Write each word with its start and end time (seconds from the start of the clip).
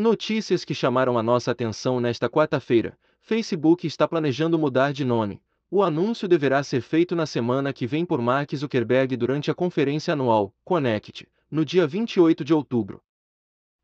Notícias 0.00 0.64
que 0.64 0.74
chamaram 0.74 1.18
a 1.18 1.22
nossa 1.22 1.50
atenção 1.50 2.00
nesta 2.00 2.26
quarta-feira: 2.26 2.98
Facebook 3.20 3.86
está 3.86 4.08
planejando 4.08 4.58
mudar 4.58 4.94
de 4.94 5.04
nome. 5.04 5.42
O 5.70 5.82
anúncio 5.82 6.26
deverá 6.26 6.62
ser 6.62 6.80
feito 6.80 7.14
na 7.14 7.26
semana 7.26 7.70
que 7.70 7.86
vem 7.86 8.06
por 8.06 8.18
Mark 8.22 8.50
Zuckerberg 8.56 9.14
durante 9.14 9.50
a 9.50 9.54
conferência 9.54 10.14
anual 10.14 10.54
Connect, 10.64 11.28
no 11.50 11.66
dia 11.66 11.86
28 11.86 12.42
de 12.42 12.54
outubro. 12.54 13.02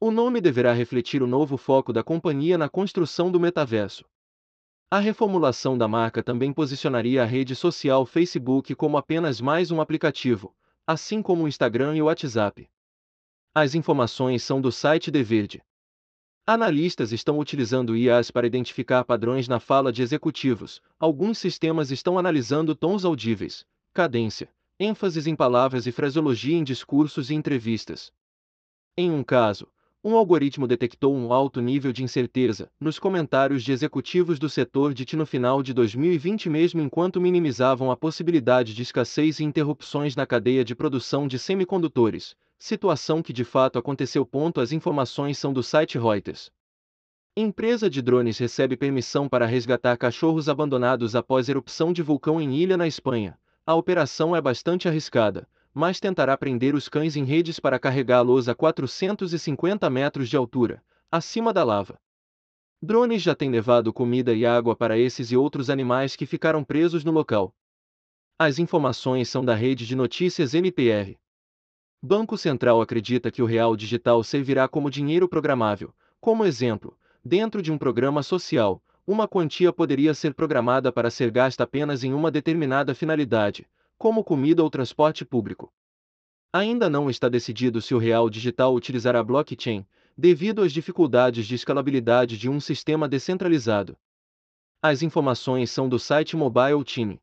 O 0.00 0.10
nome 0.10 0.40
deverá 0.40 0.72
refletir 0.72 1.22
o 1.22 1.26
novo 1.26 1.58
foco 1.58 1.92
da 1.92 2.02
companhia 2.02 2.56
na 2.56 2.70
construção 2.70 3.30
do 3.30 3.38
metaverso. 3.38 4.02
A 4.90 4.98
reformulação 4.98 5.76
da 5.76 5.86
marca 5.86 6.22
também 6.22 6.50
posicionaria 6.50 7.24
a 7.24 7.26
rede 7.26 7.54
social 7.54 8.06
Facebook 8.06 8.74
como 8.74 8.96
apenas 8.96 9.38
mais 9.38 9.70
um 9.70 9.82
aplicativo, 9.82 10.56
assim 10.86 11.20
como 11.20 11.44
o 11.44 11.48
Instagram 11.48 11.94
e 11.94 12.00
o 12.00 12.06
WhatsApp. 12.06 12.66
As 13.54 13.74
informações 13.74 14.42
são 14.42 14.62
do 14.62 14.72
site 14.72 15.12
The 15.12 15.22
Verde. 15.22 15.62
Analistas 16.48 17.10
estão 17.10 17.40
utilizando 17.40 17.96
IAs 17.96 18.30
para 18.30 18.46
identificar 18.46 19.02
padrões 19.02 19.48
na 19.48 19.58
fala 19.58 19.92
de 19.92 20.00
executivos. 20.00 20.80
Alguns 20.96 21.38
sistemas 21.38 21.90
estão 21.90 22.16
analisando 22.16 22.72
tons 22.72 23.04
audíveis, 23.04 23.66
cadência, 23.92 24.48
ênfases 24.78 25.26
em 25.26 25.34
palavras 25.34 25.88
e 25.88 25.92
fraseologia 25.92 26.56
em 26.56 26.62
discursos 26.62 27.30
e 27.30 27.34
entrevistas. 27.34 28.12
Em 28.96 29.10
um 29.10 29.24
caso, 29.24 29.66
um 30.04 30.14
algoritmo 30.14 30.68
detectou 30.68 31.12
um 31.16 31.32
alto 31.32 31.60
nível 31.60 31.92
de 31.92 32.04
incerteza 32.04 32.70
nos 32.78 32.96
comentários 32.96 33.64
de 33.64 33.72
executivos 33.72 34.38
do 34.38 34.48
setor 34.48 34.94
de 34.94 35.04
TI 35.04 35.16
no 35.16 35.26
final 35.26 35.64
de 35.64 35.74
2020, 35.74 36.48
mesmo 36.48 36.80
enquanto 36.80 37.20
minimizavam 37.20 37.90
a 37.90 37.96
possibilidade 37.96 38.72
de 38.72 38.82
escassez 38.82 39.40
e 39.40 39.44
interrupções 39.44 40.14
na 40.14 40.24
cadeia 40.24 40.64
de 40.64 40.76
produção 40.76 41.26
de 41.26 41.40
semicondutores, 41.40 42.36
situação 42.58 43.22
que 43.22 43.32
de 43.32 43.44
fato 43.44 43.78
aconteceu. 43.78 44.28
As 44.56 44.72
informações 44.72 45.38
são 45.38 45.52
do 45.52 45.62
site 45.62 45.98
Reuters. 45.98 46.50
Empresa 47.36 47.90
de 47.90 48.00
drones 48.00 48.38
recebe 48.38 48.76
permissão 48.76 49.28
para 49.28 49.44
resgatar 49.44 49.96
cachorros 49.98 50.48
abandonados 50.48 51.14
após 51.14 51.48
erupção 51.48 51.92
de 51.92 52.02
vulcão 52.02 52.40
em 52.40 52.54
ilha 52.54 52.76
na 52.76 52.86
Espanha. 52.86 53.38
A 53.66 53.74
operação 53.74 54.34
é 54.34 54.40
bastante 54.40 54.88
arriscada, 54.88 55.46
mas 55.74 56.00
tentará 56.00 56.34
prender 56.38 56.74
os 56.74 56.88
cães 56.88 57.16
em 57.16 57.24
redes 57.24 57.60
para 57.60 57.78
carregá-los 57.78 58.48
a 58.48 58.54
450 58.54 59.90
metros 59.90 60.30
de 60.30 60.36
altura, 60.36 60.82
acima 61.10 61.52
da 61.52 61.62
lava. 61.62 62.00
Drones 62.80 63.20
já 63.20 63.34
têm 63.34 63.50
levado 63.50 63.92
comida 63.92 64.32
e 64.32 64.46
água 64.46 64.74
para 64.74 64.98
esses 64.98 65.30
e 65.30 65.36
outros 65.36 65.68
animais 65.68 66.16
que 66.16 66.24
ficaram 66.24 66.64
presos 66.64 67.04
no 67.04 67.10
local. 67.10 67.54
As 68.38 68.58
informações 68.58 69.28
são 69.28 69.44
da 69.44 69.54
rede 69.54 69.86
de 69.86 69.94
notícias 69.94 70.54
MPR. 70.54 71.18
Banco 72.02 72.36
Central 72.36 72.80
acredita 72.80 73.30
que 73.30 73.42
o 73.42 73.46
real 73.46 73.74
digital 73.74 74.22
servirá 74.22 74.68
como 74.68 74.90
dinheiro 74.90 75.28
programável. 75.28 75.94
Como 76.20 76.44
exemplo, 76.44 76.96
dentro 77.24 77.62
de 77.62 77.72
um 77.72 77.78
programa 77.78 78.22
social, 78.22 78.82
uma 79.06 79.26
quantia 79.26 79.72
poderia 79.72 80.12
ser 80.12 80.34
programada 80.34 80.92
para 80.92 81.10
ser 81.10 81.30
gasta 81.30 81.64
apenas 81.64 82.04
em 82.04 82.12
uma 82.12 82.30
determinada 82.30 82.94
finalidade, 82.94 83.66
como 83.96 84.22
comida 84.22 84.62
ou 84.62 84.70
transporte 84.70 85.24
público. 85.24 85.72
Ainda 86.52 86.90
não 86.90 87.08
está 87.08 87.28
decidido 87.28 87.80
se 87.80 87.94
o 87.94 87.98
real 87.98 88.28
digital 88.28 88.74
utilizará 88.74 89.22
blockchain, 89.22 89.86
devido 90.16 90.62
às 90.62 90.72
dificuldades 90.72 91.46
de 91.46 91.54
escalabilidade 91.54 92.38
de 92.38 92.48
um 92.48 92.60
sistema 92.60 93.08
descentralizado. 93.08 93.96
As 94.82 95.02
informações 95.02 95.70
são 95.70 95.88
do 95.88 95.98
site 95.98 96.36
Mobile 96.36 96.84
Team. 96.84 97.18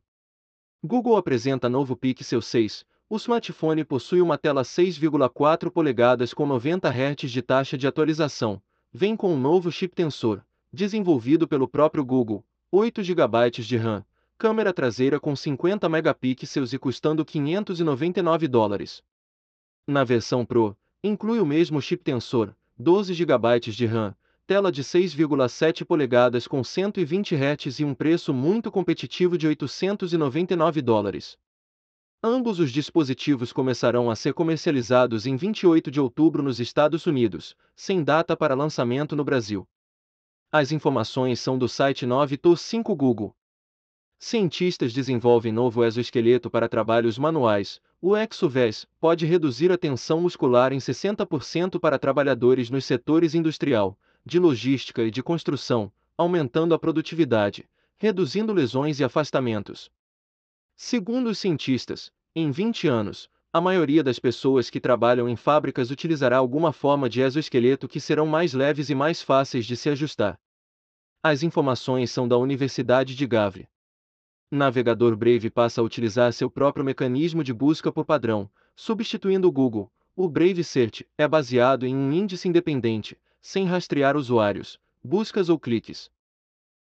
Google 0.82 1.16
apresenta 1.16 1.68
novo 1.68 1.96
Pixel 1.96 2.42
6. 2.42 2.84
O 3.14 3.16
smartphone 3.16 3.84
possui 3.84 4.20
uma 4.20 4.36
tela 4.36 4.62
6,4 4.62 5.70
polegadas 5.70 6.34
com 6.34 6.44
90 6.44 6.88
Hz 6.88 7.30
de 7.30 7.42
taxa 7.42 7.78
de 7.78 7.86
atualização. 7.86 8.60
Vem 8.92 9.16
com 9.16 9.32
um 9.32 9.38
novo 9.38 9.70
chip 9.70 9.94
Tensor, 9.94 10.42
desenvolvido 10.72 11.46
pelo 11.46 11.68
próprio 11.68 12.04
Google, 12.04 12.44
8 12.72 13.04
GB 13.04 13.50
de 13.52 13.76
RAM, 13.76 14.04
câmera 14.36 14.72
traseira 14.72 15.20
com 15.20 15.36
50 15.36 15.88
megapixels 15.88 16.72
e 16.72 16.76
custando 16.76 17.24
599 17.24 18.48
dólares. 18.48 19.00
Na 19.86 20.02
versão 20.02 20.44
Pro, 20.44 20.76
inclui 21.00 21.38
o 21.38 21.46
mesmo 21.46 21.80
chip 21.80 22.02
Tensor, 22.02 22.52
12 22.76 23.14
GB 23.14 23.60
de 23.60 23.86
RAM, 23.86 24.12
tela 24.44 24.72
de 24.72 24.82
6,7 24.82 25.84
polegadas 25.84 26.48
com 26.48 26.64
120 26.64 27.36
Hz 27.36 27.78
e 27.78 27.84
um 27.84 27.94
preço 27.94 28.34
muito 28.34 28.72
competitivo 28.72 29.38
de 29.38 29.46
899 29.46 30.82
dólares. 30.82 31.38
Ambos 32.26 32.58
os 32.58 32.72
dispositivos 32.72 33.52
começarão 33.52 34.10
a 34.10 34.16
ser 34.16 34.32
comercializados 34.32 35.26
em 35.26 35.36
28 35.36 35.90
de 35.90 36.00
outubro 36.00 36.42
nos 36.42 36.58
Estados 36.58 37.04
Unidos, 37.04 37.54
sem 37.76 38.02
data 38.02 38.34
para 38.34 38.54
lançamento 38.54 39.14
no 39.14 39.22
Brasil. 39.22 39.68
As 40.50 40.72
informações 40.72 41.38
são 41.38 41.58
do 41.58 41.68
site 41.68 42.06
9to5 42.06 42.96
Google. 42.96 43.36
Cientistas 44.18 44.94
desenvolvem 44.94 45.52
novo 45.52 45.84
exoesqueleto 45.84 46.48
para 46.48 46.66
trabalhos 46.66 47.18
manuais. 47.18 47.78
O 48.00 48.16
ExoVes 48.16 48.86
pode 48.98 49.26
reduzir 49.26 49.70
a 49.70 49.76
tensão 49.76 50.22
muscular 50.22 50.72
em 50.72 50.78
60% 50.78 51.78
para 51.78 51.98
trabalhadores 51.98 52.70
nos 52.70 52.86
setores 52.86 53.34
industrial, 53.34 53.98
de 54.24 54.38
logística 54.38 55.02
e 55.02 55.10
de 55.10 55.22
construção, 55.22 55.92
aumentando 56.16 56.72
a 56.72 56.78
produtividade, 56.78 57.68
reduzindo 57.98 58.50
lesões 58.54 58.98
e 58.98 59.04
afastamentos. 59.04 59.90
Segundo 60.76 61.30
os 61.30 61.38
cientistas, 61.38 62.10
em 62.34 62.50
20 62.50 62.88
anos, 62.88 63.28
a 63.52 63.60
maioria 63.60 64.02
das 64.02 64.18
pessoas 64.18 64.68
que 64.68 64.80
trabalham 64.80 65.28
em 65.28 65.36
fábricas 65.36 65.90
utilizará 65.90 66.36
alguma 66.36 66.72
forma 66.72 67.08
de 67.08 67.20
exoesqueleto 67.20 67.88
que 67.88 68.00
serão 68.00 68.26
mais 68.26 68.52
leves 68.52 68.90
e 68.90 68.94
mais 68.94 69.22
fáceis 69.22 69.66
de 69.66 69.76
se 69.76 69.88
ajustar. 69.88 70.38
As 71.22 71.42
informações 71.42 72.10
são 72.10 72.26
da 72.26 72.36
Universidade 72.36 73.14
de 73.14 73.26
Gavre 73.26 73.68
navegador 74.54 75.16
Brave 75.16 75.50
passa 75.50 75.80
a 75.80 75.84
utilizar 75.84 76.32
seu 76.32 76.50
próprio 76.50 76.84
mecanismo 76.84 77.42
de 77.42 77.52
busca 77.52 77.92
por 77.92 78.04
padrão, 78.04 78.48
substituindo 78.74 79.48
o 79.48 79.52
Google. 79.52 79.90
O 80.16 80.28
Brave 80.28 80.62
Search 80.62 81.06
é 81.18 81.26
baseado 81.26 81.84
em 81.84 81.94
um 81.94 82.12
índice 82.12 82.48
independente, 82.48 83.18
sem 83.42 83.66
rastrear 83.66 84.16
usuários, 84.16 84.78
buscas 85.02 85.48
ou 85.48 85.58
cliques. 85.58 86.10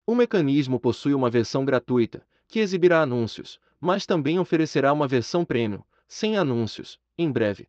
O 0.06 0.14
mecanismo 0.14 0.78
possui 0.78 1.12
uma 1.12 1.28
versão 1.28 1.64
gratuita, 1.64 2.24
que 2.46 2.60
exibirá 2.60 3.02
anúncios, 3.02 3.58
mas 3.80 4.06
também 4.06 4.38
oferecerá 4.38 4.92
uma 4.92 5.08
versão 5.08 5.44
premium, 5.44 5.82
sem 6.08 6.36
anúncios, 6.36 6.98
em 7.18 7.30
breve. 7.30 7.68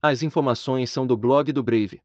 As 0.00 0.22
informações 0.22 0.90
são 0.90 1.06
do 1.06 1.16
blog 1.16 1.52
do 1.52 1.62
Brave. 1.62 2.02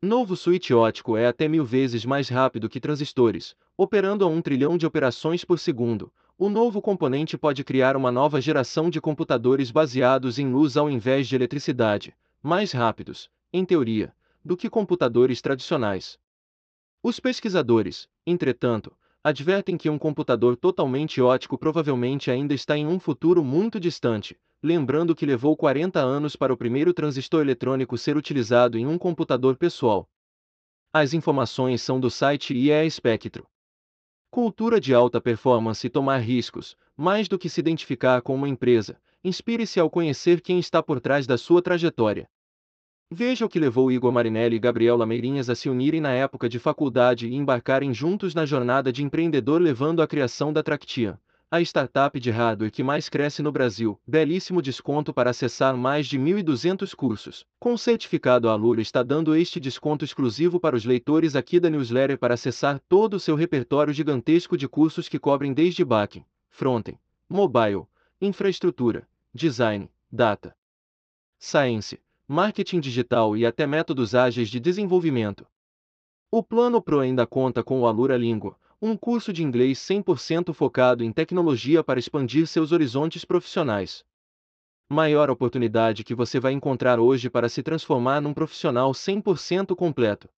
Novo 0.00 0.36
switch 0.36 0.70
ótico 0.72 1.16
é 1.16 1.26
até 1.26 1.46
mil 1.46 1.64
vezes 1.64 2.04
mais 2.04 2.28
rápido 2.28 2.68
que 2.68 2.80
transistores, 2.80 3.54
operando 3.76 4.24
a 4.24 4.28
um 4.28 4.42
trilhão 4.42 4.76
de 4.76 4.84
operações 4.84 5.44
por 5.44 5.58
segundo, 5.58 6.12
o 6.36 6.48
novo 6.48 6.82
componente 6.82 7.38
pode 7.38 7.62
criar 7.62 7.96
uma 7.96 8.10
nova 8.10 8.40
geração 8.40 8.90
de 8.90 9.00
computadores 9.00 9.70
baseados 9.70 10.38
em 10.40 10.50
luz 10.50 10.76
ao 10.76 10.90
invés 10.90 11.28
de 11.28 11.36
eletricidade, 11.36 12.16
mais 12.42 12.72
rápidos, 12.72 13.30
em 13.52 13.64
teoria, 13.64 14.12
do 14.44 14.56
que 14.56 14.68
computadores 14.68 15.40
tradicionais. 15.40 16.18
Os 17.00 17.20
pesquisadores, 17.20 18.08
entretanto, 18.26 18.92
advertem 19.24 19.76
que 19.76 19.88
um 19.88 19.98
computador 19.98 20.56
totalmente 20.56 21.20
ótico 21.20 21.56
provavelmente 21.56 22.30
ainda 22.30 22.54
está 22.54 22.76
em 22.76 22.86
um 22.86 22.98
futuro 22.98 23.44
muito 23.44 23.78
distante, 23.78 24.36
lembrando 24.62 25.14
que 25.14 25.24
levou 25.24 25.56
40 25.56 26.00
anos 26.00 26.34
para 26.34 26.52
o 26.52 26.56
primeiro 26.56 26.92
transistor 26.92 27.42
eletrônico 27.42 27.96
ser 27.96 28.16
utilizado 28.16 28.76
em 28.76 28.86
um 28.86 28.98
computador 28.98 29.56
pessoal. 29.56 30.08
As 30.92 31.14
informações 31.14 31.80
são 31.80 32.00
do 32.00 32.10
site 32.10 32.52
IE 32.52 32.90
Spectro. 32.90 33.46
Cultura 34.30 34.80
de 34.80 34.92
alta 34.92 35.20
performance 35.20 35.86
e 35.86 35.90
tomar 35.90 36.18
riscos, 36.18 36.76
mais 36.96 37.28
do 37.28 37.38
que 37.38 37.48
se 37.48 37.60
identificar 37.60 38.22
com 38.22 38.34
uma 38.34 38.48
empresa, 38.48 39.00
inspire-se 39.22 39.78
ao 39.78 39.88
conhecer 39.88 40.40
quem 40.40 40.58
está 40.58 40.82
por 40.82 41.00
trás 41.00 41.26
da 41.26 41.38
sua 41.38 41.62
trajetória. 41.62 42.28
Veja 43.14 43.44
o 43.44 43.48
que 43.48 43.60
levou 43.60 43.92
Igor 43.92 44.10
Marinelli 44.10 44.56
e 44.56 44.58
Gabriel 44.58 44.96
Lameirinhas 44.96 45.50
a 45.50 45.54
se 45.54 45.68
unirem 45.68 46.00
na 46.00 46.12
época 46.12 46.48
de 46.48 46.58
faculdade 46.58 47.28
e 47.28 47.34
embarcarem 47.34 47.92
juntos 47.92 48.34
na 48.34 48.46
jornada 48.46 48.90
de 48.90 49.04
empreendedor 49.04 49.60
levando 49.60 50.00
à 50.00 50.06
criação 50.06 50.50
da 50.50 50.62
Tractia, 50.62 51.20
a 51.50 51.60
startup 51.60 52.18
de 52.18 52.30
hardware 52.30 52.72
que 52.72 52.82
mais 52.82 53.10
cresce 53.10 53.42
no 53.42 53.52
Brasil, 53.52 54.00
belíssimo 54.06 54.62
desconto 54.62 55.12
para 55.12 55.28
acessar 55.28 55.76
mais 55.76 56.06
de 56.06 56.18
1.200 56.18 56.94
cursos. 56.94 57.44
Com 57.60 57.76
certificado 57.76 58.48
a 58.48 58.54
Lula 58.54 58.80
está 58.80 59.02
dando 59.02 59.36
este 59.36 59.60
desconto 59.60 60.06
exclusivo 60.06 60.58
para 60.58 60.74
os 60.74 60.86
leitores 60.86 61.36
aqui 61.36 61.60
da 61.60 61.68
newsletter 61.68 62.16
para 62.16 62.32
acessar 62.32 62.80
todo 62.88 63.14
o 63.14 63.20
seu 63.20 63.36
repertório 63.36 63.92
gigantesco 63.92 64.56
de 64.56 64.66
cursos 64.66 65.06
que 65.06 65.18
cobrem 65.18 65.52
desde 65.52 65.84
backend, 65.84 66.24
frontend, 66.48 66.96
mobile, 67.28 67.82
infraestrutura, 68.22 69.06
design, 69.34 69.90
data, 70.10 70.56
science, 71.38 72.00
marketing 72.28 72.80
digital 72.80 73.36
e 73.36 73.44
até 73.44 73.66
métodos 73.66 74.14
ágeis 74.14 74.48
de 74.48 74.60
desenvolvimento. 74.60 75.46
O 76.30 76.42
Plano 76.42 76.80
Pro 76.80 77.00
ainda 77.00 77.26
conta 77.26 77.62
com 77.62 77.80
o 77.80 77.86
Alura 77.86 78.16
Língua, 78.16 78.56
um 78.80 78.96
curso 78.96 79.32
de 79.32 79.42
inglês 79.42 79.78
100% 79.78 80.52
focado 80.52 81.04
em 81.04 81.12
tecnologia 81.12 81.84
para 81.84 82.00
expandir 82.00 82.46
seus 82.46 82.72
horizontes 82.72 83.24
profissionais. 83.24 84.04
Maior 84.90 85.30
oportunidade 85.30 86.04
que 86.04 86.14
você 86.14 86.40
vai 86.40 86.52
encontrar 86.52 86.98
hoje 86.98 87.30
para 87.30 87.48
se 87.48 87.62
transformar 87.62 88.20
num 88.20 88.34
profissional 88.34 88.92
100% 88.92 89.74
completo. 89.76 90.28